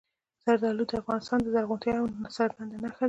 [0.43, 2.99] زردالو د افغانستان د زرغونتیا یوه څرګنده نښه ده.